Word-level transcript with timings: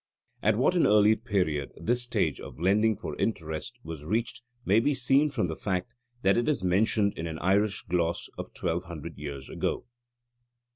At 0.41 0.57
what 0.57 0.73
an 0.73 0.87
early 0.87 1.15
period 1.15 1.73
this 1.79 2.01
stage 2.01 2.39
of 2.41 2.59
lending 2.59 2.95
for 2.97 3.15
interest 3.17 3.77
was 3.83 4.03
reached 4.03 4.41
may 4.65 4.79
be 4.79 4.95
seen 4.95 5.29
from 5.29 5.45
the 5.45 5.55
fact 5.55 5.93
that 6.23 6.37
it 6.37 6.49
is 6.49 6.63
mentioned 6.63 7.13
in 7.15 7.27
an 7.27 7.37
Irish 7.37 7.83
gloss 7.83 8.27
of 8.35 8.51
twelve 8.55 8.85
hundred 8.85 9.19
years 9.19 9.47
ago. 9.47 9.85